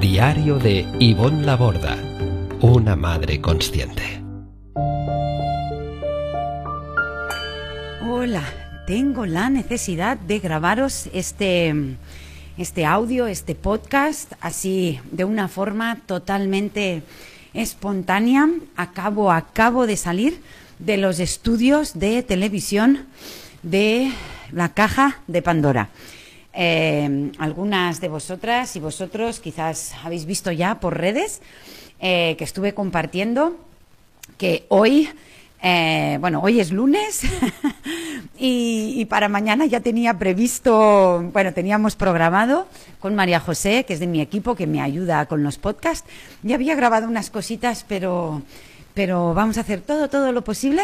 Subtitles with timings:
[0.00, 1.98] Diario de Ivonne Laborda,
[2.60, 4.22] una madre consciente.
[8.08, 8.44] Hola,
[8.86, 11.74] tengo la necesidad de grabaros este,
[12.56, 17.02] este audio, este podcast, así de una forma totalmente
[17.52, 18.48] espontánea.
[18.76, 20.40] Acabo, acabo de salir
[20.78, 23.06] de los estudios de televisión
[23.64, 24.12] de
[24.52, 25.88] la caja de Pandora.
[26.60, 31.40] Eh, algunas de vosotras y vosotros quizás habéis visto ya por redes
[32.00, 33.56] eh, que estuve compartiendo
[34.38, 35.08] que hoy,
[35.62, 37.22] eh, bueno, hoy es lunes
[38.40, 42.66] y, y, para mañana ya tenía previsto, bueno, teníamos programado
[42.98, 46.10] con María José, que es de mi equipo, que me ayuda con los podcasts,
[46.42, 48.42] ya había grabado unas cositas, pero,
[48.94, 50.82] pero vamos a hacer todo, todo lo posible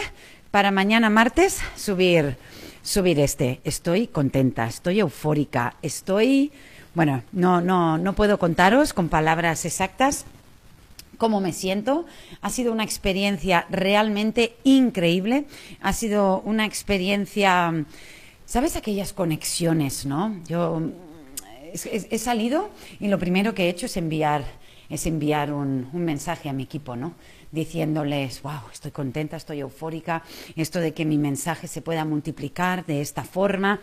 [0.53, 2.36] para mañana martes subir
[2.85, 3.61] subir este.
[3.65, 6.53] Estoy contenta, estoy eufórica, estoy,
[6.95, 10.27] bueno, no, no, no puedo contaros con palabras exactas
[11.17, 12.05] cómo me siento.
[12.43, 15.47] Ha sido una experiencia realmente increíble.
[15.81, 17.85] Ha sido una experiencia,
[18.47, 18.77] ¿sabes?
[18.77, 20.37] Aquellas conexiones, ¿no?
[20.47, 20.83] Yo
[21.73, 24.45] he, salido y lo primero que he hecho es enviar,
[24.89, 27.15] es enviar un, un mensaje a mi equipo, ¿no?
[27.55, 30.22] Diciéndoles, wow, estoy contenta, estoy eufórica,
[30.56, 33.80] esto de que mi mensaje se pueda multiplicar de esta forma.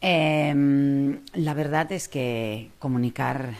[0.00, 3.54] Eh, la verdad es que comunicar,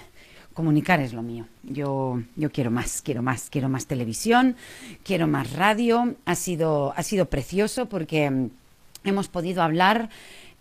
[0.54, 1.46] comunicar es lo mío.
[1.62, 4.56] Yo, yo quiero más, quiero más, quiero más televisión,
[5.04, 6.16] quiero más radio.
[6.24, 8.48] Ha sido, ha sido precioso porque
[9.04, 10.08] hemos podido hablar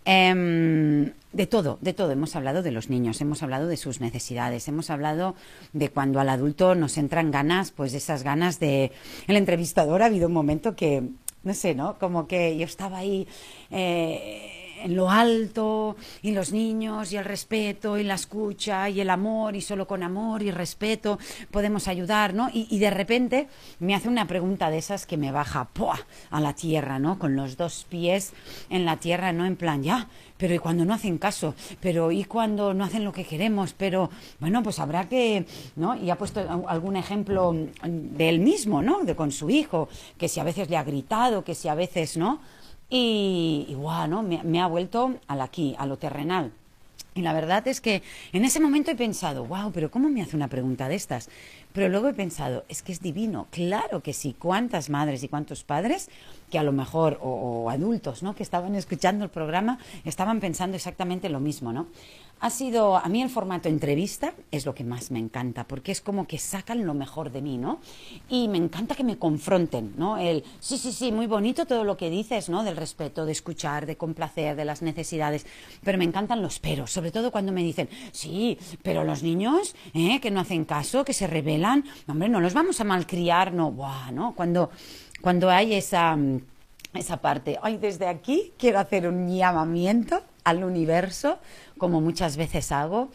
[0.04, 2.10] eh, de todo, de todo.
[2.12, 5.34] Hemos hablado de los niños, hemos hablado de sus necesidades, hemos hablado
[5.72, 8.92] de cuando al adulto nos entran ganas, pues esas ganas de...
[9.28, 11.02] El entrevistador ha habido un momento que,
[11.44, 11.98] no sé, ¿no?
[11.98, 13.26] Como que yo estaba ahí...
[13.70, 19.10] Eh, en lo alto y los niños y el respeto y la escucha y el
[19.10, 21.18] amor y solo con amor y respeto
[21.50, 22.48] podemos ayudar, ¿no?
[22.52, 23.48] Y, y de repente
[23.78, 25.98] me hace una pregunta de esas que me baja ¡pua!
[26.30, 27.18] a la tierra, ¿no?
[27.18, 28.32] Con los dos pies
[28.68, 29.46] en la tierra, ¿no?
[29.46, 30.08] En plan, ya,
[30.40, 31.54] pero ¿y cuando no hacen caso?
[31.80, 33.74] Pero ¿y cuando no hacen lo que queremos?
[33.74, 35.44] Pero, bueno, pues habrá que,
[35.76, 35.94] ¿no?
[35.96, 39.04] Y ha puesto algún ejemplo de él mismo, ¿no?
[39.04, 42.16] De con su hijo, que si a veces le ha gritado, que si a veces,
[42.16, 42.40] ¿no?
[42.90, 44.22] Y, y.
[44.22, 46.52] Me, me, ha vuelto al aquí, a lo terrenal.
[47.14, 50.36] Y la verdad es que en ese momento he pensado, wow, pero ¿cómo me hace
[50.36, 51.28] una pregunta de estas?
[51.72, 55.64] Pero luego he pensado, es que es divino, claro que sí, cuántas madres y cuántos
[55.64, 56.08] padres
[56.50, 57.30] que a lo mejor, o,
[57.64, 58.34] o adultos, ¿no?
[58.34, 61.86] Que estaban escuchando el programa, estaban pensando exactamente lo mismo, ¿no?
[62.40, 66.00] ha sido, a mí el formato entrevista es lo que más me encanta, porque es
[66.00, 67.80] como que sacan lo mejor de mí, ¿no?
[68.30, 70.16] Y me encanta que me confronten, ¿no?
[70.16, 72.64] El, sí, sí, sí, muy bonito todo lo que dices, ¿no?
[72.64, 75.44] Del respeto, de escuchar, de complacer, de las necesidades,
[75.84, 80.20] pero me encantan los peros, sobre todo cuando me dicen, sí, pero los niños, ¿eh?
[80.20, 84.10] Que no hacen caso, que se rebelan, hombre, no los vamos a malcriar, no, buah,
[84.12, 84.34] ¿no?
[84.34, 84.68] Cuando,
[85.22, 86.18] cuando hay esa
[86.92, 87.58] esa parte.
[87.62, 91.38] Hoy desde aquí quiero hacer un llamamiento al universo,
[91.78, 93.08] como muchas veces hago,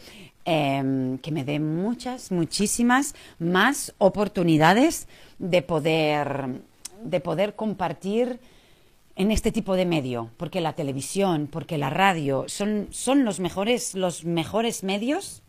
[0.44, 5.06] eh, que me dé muchas, muchísimas más oportunidades
[5.38, 6.60] de poder,
[7.04, 8.40] de poder compartir
[9.16, 13.94] en este tipo de medio, porque la televisión, porque la radio son, son los mejores,
[13.94, 15.42] los mejores medios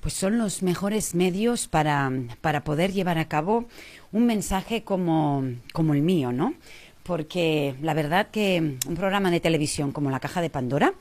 [0.00, 3.66] pues son los mejores medios para, para, poder llevar a cabo
[4.12, 6.54] un mensaje como, como el mío, ¿no?
[7.02, 10.94] Porque la verdad que un programa de televisión como La Caja de Pandora,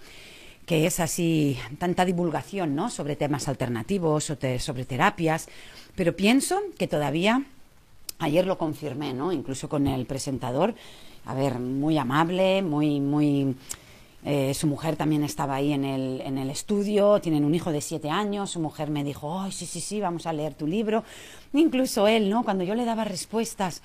[0.65, 2.89] que es así tanta divulgación, ¿no?
[2.89, 5.47] Sobre temas alternativos, sobre, terapias,
[5.95, 7.43] pero pienso que todavía
[8.19, 9.31] ayer lo confirmé, ¿no?
[9.31, 10.75] Incluso con el presentador,
[11.25, 13.55] a ver, muy amable, muy, muy
[14.25, 17.79] eh, su mujer también estaba ahí en el, en el estudio, tienen un hijo de
[17.79, 21.03] siete años, su mujer me dijo, ay, sí, sí, sí, vamos a leer tu libro.
[21.53, 22.43] Incluso él, ¿no?
[22.43, 23.81] Cuando yo le daba respuestas,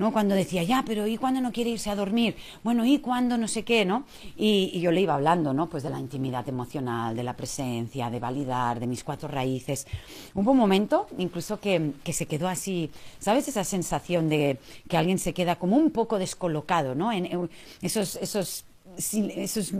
[0.00, 0.12] ¿no?
[0.12, 2.34] Cuando decía, ya, pero ¿y cuándo no quiere irse a dormir?
[2.64, 4.06] Bueno, ¿y cuándo no sé qué, ¿no?
[4.36, 5.68] Y, y yo le iba hablando, ¿no?
[5.68, 9.86] Pues de la intimidad emocional, de la presencia, de validar, de mis cuatro raíces.
[10.34, 13.46] Hubo un momento, incluso que, que se quedó así, ¿sabes?
[13.46, 14.58] Esa sensación de
[14.88, 17.12] que alguien se queda como un poco descolocado, ¿no?
[17.12, 17.50] En, en
[17.82, 18.64] esos, esos
[18.96, 19.72] esos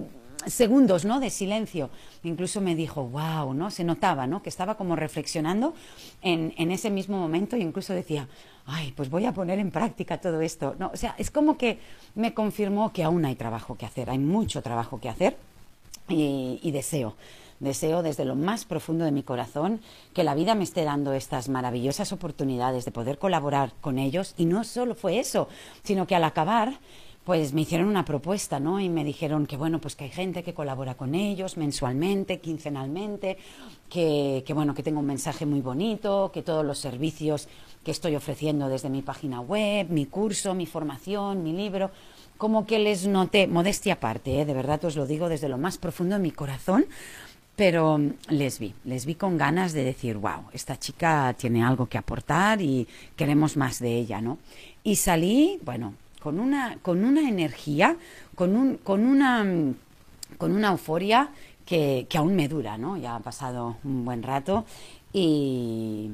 [0.47, 1.21] segundos, ¿no?
[1.21, 1.91] De silencio.
[2.23, 3.71] Incluso me dijo, wow, ¿no?
[3.71, 4.43] Se notaba, ¿no?
[4.43, 5.75] Que estaba como reflexionando
[6.23, 8.29] en, en ese mismo momento y incluso decía,
[8.67, 10.77] ay, pues voy a poner en práctica todo esto.
[10.79, 11.79] No, o sea, es como que
[12.15, 15.37] me confirmó que aún hay trabajo que hacer, hay mucho trabajo que hacer
[16.09, 17.17] y, deseo.
[17.59, 19.81] Deseo desde lo más profundo de mi corazón
[20.15, 24.35] que la vida me esté dando estas maravillosas oportunidades de poder colaborar con ellos.
[24.39, 25.49] Y no solo fue eso,
[25.83, 26.79] sino que al acabar
[27.25, 28.81] pues me hicieron una propuesta, ¿no?
[28.81, 33.37] Y me dijeron que bueno, pues que hay gente que colabora con ellos mensualmente, quincenalmente,
[33.89, 37.49] que, que bueno, que tengo un mensaje muy bonito, que todos los servicios
[37.85, 41.91] que estoy ofreciendo desde mi página web, mi curso, mi formación, mi libro,
[42.37, 44.45] como que les noté, modestia aparte, ¿eh?
[44.47, 46.87] de verdad os lo digo desde lo más profundo de mi corazón,
[47.55, 48.01] pero
[48.31, 52.63] les vi, les vi con ganas de decir, wow, esta chica tiene algo que aportar
[52.63, 54.39] y queremos más de ella, ¿no?
[54.83, 57.97] Y salí, bueno, con una, con una energía,
[58.35, 59.45] con, un, con, una,
[60.39, 61.31] con una euforia
[61.67, 62.97] que, que aún me dura, ¿no?
[62.97, 64.65] Ya ha pasado un buen rato
[65.13, 66.11] y,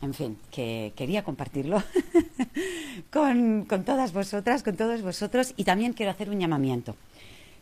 [0.00, 1.82] en fin, que quería compartirlo
[3.12, 6.96] con, con, todas vosotras, con todos vosotros y también quiero hacer un llamamiento.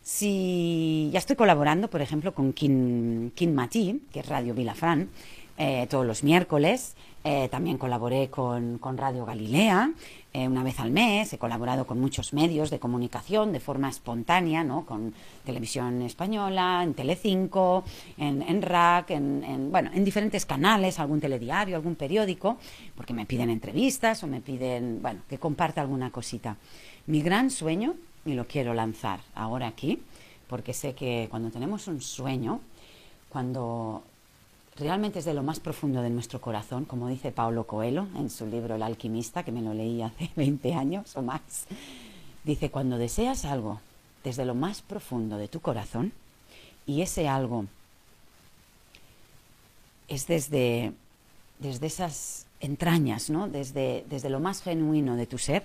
[0.02, 5.10] Si ya estoy colaborando, por ejemplo, con Kim, Kim Mati, que es Radio Vilafran,
[5.62, 9.92] eh, todos los miércoles, eh, también colaboré con, con Radio Galilea
[10.32, 14.64] eh, una vez al mes, he colaborado con muchos medios de comunicación de forma espontánea,
[14.64, 14.86] ¿no?
[14.86, 15.12] con
[15.44, 17.84] Televisión Española, en Telecinco,
[18.16, 22.56] en, en RAC, en, bueno, en diferentes canales, algún telediario, algún periódico,
[22.94, 26.56] porque me piden entrevistas o me piden, bueno, que comparta alguna cosita.
[27.06, 30.00] Mi gran sueño, y lo quiero lanzar ahora aquí,
[30.46, 32.60] porque sé que cuando tenemos un sueño,
[33.28, 34.04] cuando
[34.80, 38.46] realmente es de lo más profundo de nuestro corazón, como dice Paulo Coelho en su
[38.46, 41.66] libro El alquimista, que me lo leí hace 20 años o más.
[42.44, 43.80] Dice, cuando deseas algo
[44.24, 46.12] desde lo más profundo de tu corazón,
[46.86, 47.66] y ese algo
[50.08, 50.92] es desde,
[51.58, 53.48] desde esas entrañas, ¿no?
[53.48, 55.64] desde, desde lo más genuino de tu ser,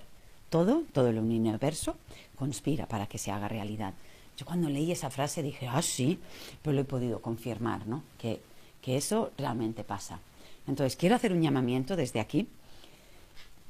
[0.50, 1.96] todo, todo el universo,
[2.38, 3.94] conspira para que se haga realidad.
[4.38, 6.20] Yo cuando leí esa frase dije, ah, sí,
[6.62, 8.04] pero lo he podido confirmar, ¿no?
[8.20, 8.40] Que
[8.86, 10.20] que eso realmente pasa.
[10.68, 12.48] Entonces, quiero hacer un llamamiento desde aquí,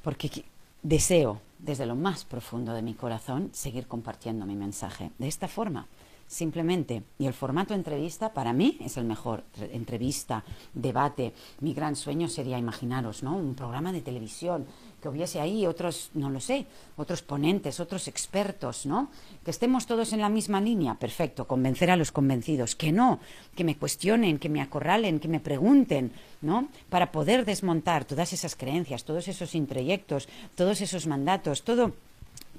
[0.02, 0.44] porque
[0.82, 5.86] deseo desde lo más profundo de mi corazón seguir compartiendo mi mensaje de esta forma,
[6.26, 7.02] simplemente.
[7.18, 9.44] Y el formato entrevista para mí es el mejor.
[9.72, 10.44] Entrevista,
[10.74, 11.32] debate.
[11.60, 13.36] Mi gran sueño sería, imaginaros, ¿no?
[13.36, 14.66] Un programa de televisión
[15.00, 19.10] que hubiese ahí otros, no lo sé, otros ponentes, otros expertos, ¿no?
[19.44, 23.20] Que estemos todos en la misma línea, perfecto, convencer a los convencidos, que no,
[23.54, 26.68] que me cuestionen, que me acorralen, que me pregunten, ¿no?
[26.88, 31.92] Para poder desmontar todas esas creencias, todos esos introyectos, todos esos mandatos, todo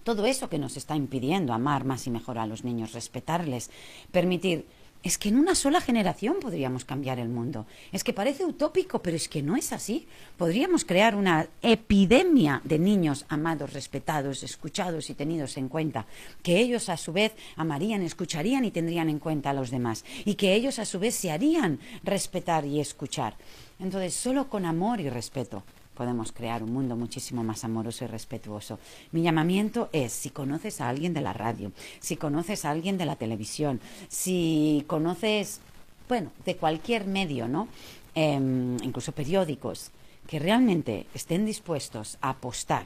[0.07, 3.69] todo eso que nos está impidiendo amar más y mejor a los niños, respetarles,
[4.09, 4.63] permitir
[5.03, 7.65] es que en una sola generación podríamos cambiar el mundo.
[7.91, 10.07] Es que parece utópico, pero es que no es así.
[10.37, 16.05] Podríamos crear una epidemia de niños amados, respetados, escuchados y tenidos en cuenta,
[16.41, 20.35] que ellos a su vez amarían, escucharían y tendrían en cuenta a los demás, y
[20.35, 23.35] que ellos a su vez se harían respetar y escuchar.
[23.77, 25.63] Entonces, solo con amor y respeto
[25.97, 28.77] podemos crear un mundo muchísimo más amoroso y respetuoso.
[29.11, 33.05] Mi llamamiento es, si conoces a alguien de la radio, si conoces a alguien de
[33.05, 35.59] la televisión, si conoces,
[36.07, 37.67] bueno, de cualquier medio, ¿no?
[38.13, 39.91] Em, incluso periódicos,
[40.27, 42.85] que realmente estén dispuestos a apostar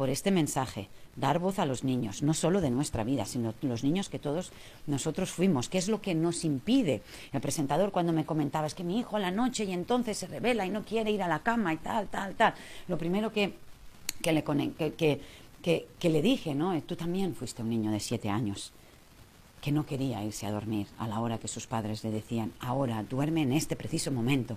[0.00, 3.84] por este mensaje, dar voz a los niños, no solo de nuestra vida, sino los
[3.84, 4.50] niños que todos
[4.86, 5.68] nosotros fuimos.
[5.68, 7.02] ¿Qué es lo que nos impide?
[7.34, 10.26] El presentador cuando me comentaba, es que mi hijo a la noche y entonces se
[10.26, 12.54] revela y no quiere ir a la cama y tal, tal, tal.
[12.88, 13.52] Lo primero que,
[14.22, 15.20] que le, que,
[15.60, 16.80] que, que le dije, ¿no?
[16.80, 18.72] Tú también fuiste un niño de siete años
[19.60, 23.02] que no quería irse a dormir a la hora que sus padres le decían, ahora
[23.02, 24.56] duerme en este preciso momento.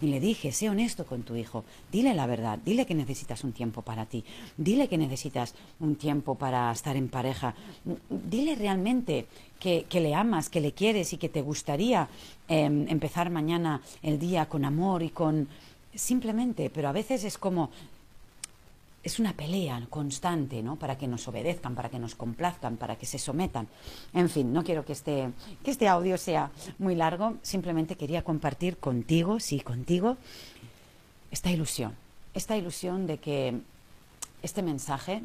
[0.00, 3.52] Y le dije, sé honesto con tu hijo, dile la verdad, dile que necesitas un
[3.52, 4.24] tiempo para ti,
[4.56, 7.54] dile que necesitas un tiempo para estar en pareja,
[8.08, 9.26] dile realmente
[9.58, 12.08] que, le amas, que le quieres y que te gustaría
[12.48, 15.48] em, empezar mañana el día con amor y con...
[15.92, 17.70] Simplemente, pero a veces es como,
[19.02, 20.76] es una pelea constante, ¿no?
[20.76, 23.66] Para que nos obedezcan, para que nos complazcan, para que se sometan.
[24.12, 25.30] En fin, no quiero que este,
[25.64, 30.16] que este audio sea muy largo, simplemente quería compartir contigo, sí, contigo,
[31.30, 31.94] esta ilusión,
[32.34, 33.60] esta ilusión de que
[34.42, 35.22] este mensaje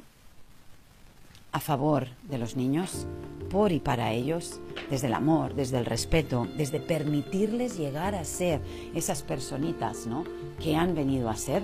[1.51, 3.07] a favor de los niños,
[3.49, 8.59] por y para ellos, desde el amor, desde el respeto, desde permitirles llegar a ser
[8.93, 10.25] esas personitas, ¿no?
[10.61, 11.63] Que han venido a ser,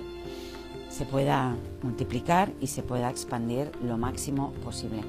[0.92, 5.02] se pueda multiplicar y se pueda expandir lo máximo posible.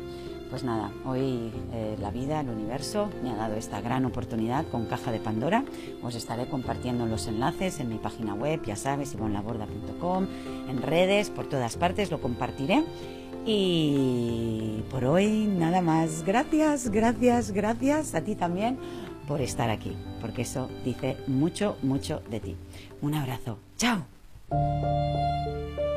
[0.50, 4.86] pues nada, hoy eh, la vida, el universo me ha dado esta gran oportunidad con
[4.86, 5.66] Caja de Pandora.
[6.04, 10.28] Os estaré compartiendo los enlaces en mi página web, ya sabes, ivonlaborda.com,
[10.70, 12.84] en redes, por todas partes lo compartiré.
[13.46, 16.24] Y por hoy nada más.
[16.24, 18.78] Gracias, gracias, gracias a ti también
[19.28, 22.56] por estar aquí, porque eso dice mucho, mucho de ti.
[23.02, 23.58] Un abrazo.
[23.76, 24.13] Chao.
[24.54, 25.93] うん。